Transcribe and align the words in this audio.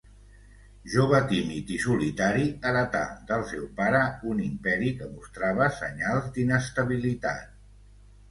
Jove 0.93 1.17
tímid 1.31 1.73
i 1.73 1.75
solitari, 1.83 2.45
heretà 2.69 3.01
del 3.31 3.43
seu 3.51 3.67
pare 3.81 4.01
un 4.33 4.41
imperi 4.45 4.89
que 5.01 5.09
mostrava 5.13 5.67
senyals 5.77 6.31
d'inestabilitat. 6.39 7.53